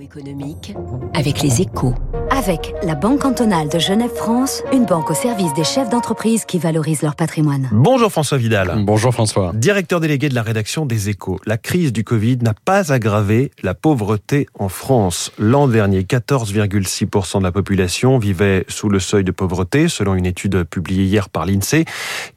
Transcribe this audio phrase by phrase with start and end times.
[0.00, 0.74] Économique
[1.14, 1.92] avec les échos.
[2.38, 7.02] Avec la Banque cantonale de Genève-France, une banque au service des chefs d'entreprise qui valorisent
[7.02, 7.68] leur patrimoine.
[7.72, 8.84] Bonjour François Vidal.
[8.84, 9.50] Bonjour François.
[9.56, 11.40] Directeur délégué de la rédaction des échos.
[11.46, 15.32] La crise du Covid n'a pas aggravé la pauvreté en France.
[15.36, 20.62] L'an dernier, 14,6% de la population vivait sous le seuil de pauvreté, selon une étude
[20.62, 21.86] publiée hier par l'INSEE.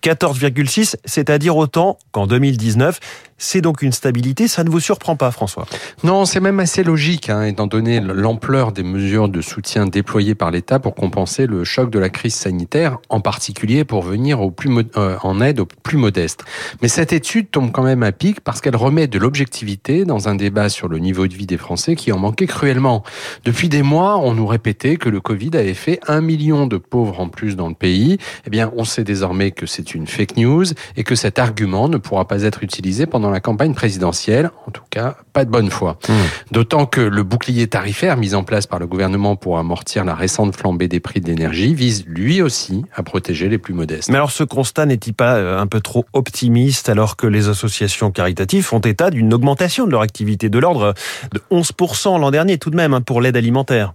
[0.01, 2.99] 14,6, c'est-à-dire autant qu'en 2019.
[3.43, 5.65] C'est donc une stabilité, ça ne vous surprend pas François?
[6.03, 10.49] Non, c'est même assez logique, hein, étant donné l'ampleur des mesures de soutien déployées par
[10.49, 15.41] l'État pour compenser le choc de la crise sanitaire, en particulier pour venir euh, en
[15.41, 16.43] aide aux plus modestes.
[16.81, 20.35] Mais cette étude tombe quand même à pic parce qu'elle remet de l'objectivité dans un
[20.35, 23.03] débat sur le niveau de vie des Français qui en manquait cruellement.
[23.45, 27.19] Depuis des mois, on nous répétait que le Covid avait fait un million de pauvres
[27.19, 28.17] en plus dans le pays.
[28.47, 30.65] Eh bien, on sait désormais que c'est une fake news
[30.95, 34.83] et que cet argument ne pourra pas être utilisé pendant la campagne présidentielle, en tout
[34.89, 35.97] cas pas de bonne foi.
[36.07, 36.13] Mmh.
[36.51, 40.55] D'autant que le bouclier tarifaire mis en place par le gouvernement pour amortir la récente
[40.55, 44.09] flambée des prix de l'énergie vise lui aussi à protéger les plus modestes.
[44.09, 48.11] Mais alors ce constat n'est-il pas euh, un peu trop optimiste alors que les associations
[48.11, 50.93] caritatives font état d'une augmentation de leur activité de l'ordre
[51.33, 53.93] de 11% l'an dernier tout de même hein, pour l'aide alimentaire?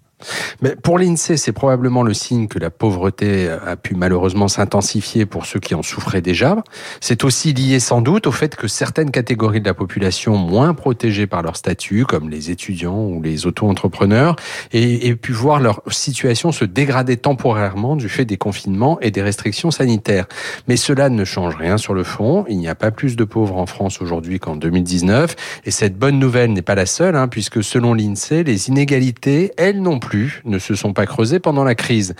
[0.62, 5.44] Mais pour l'INSEE, c'est probablement le signe que la pauvreté a pu malheureusement s'intensifier pour
[5.44, 6.56] ceux qui en souffraient déjà.
[7.00, 11.26] C'est aussi lié sans doute au fait que certaines catégories de la population moins protégées
[11.26, 14.36] par leur statut, comme les étudiants ou les auto-entrepreneurs,
[14.72, 19.70] aient, pu voir leur situation se dégrader temporairement du fait des confinements et des restrictions
[19.70, 20.26] sanitaires.
[20.66, 22.44] Mais cela ne change rien sur le fond.
[22.48, 25.36] Il n'y a pas plus de pauvres en France aujourd'hui qu'en 2019.
[25.64, 29.82] Et cette bonne nouvelle n'est pas la seule, hein, puisque selon l'INSEE, les inégalités, elles
[29.82, 32.14] non plus plus ne se sont pas creusés pendant la crise.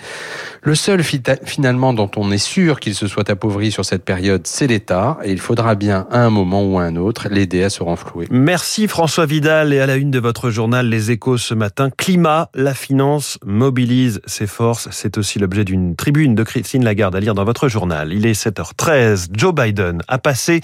[0.61, 4.67] Le seul finalement dont on est sûr qu'il se soit appauvri sur cette période, c'est
[4.67, 7.81] l'État, et il faudra bien à un moment ou à un autre l'aider à se
[7.81, 8.27] renflouer.
[8.29, 12.49] Merci François Vidal, et à la une de votre journal Les Échos ce matin, climat,
[12.53, 14.89] la finance mobilise ses forces.
[14.91, 18.11] C'est aussi l'objet d'une tribune de Christine Lagarde à lire dans votre journal.
[18.11, 20.59] Il est 7h13, Joe Biden a passé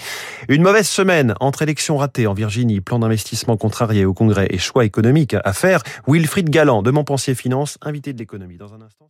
[0.48, 4.84] une mauvaise semaine entre élections ratées en Virginie, plan d'investissement contrarié au Congrès et choix
[4.84, 5.82] économiques à faire.
[6.06, 9.08] Wilfried Galland de mon Pensier Finance, invité de l'économie dans un instant.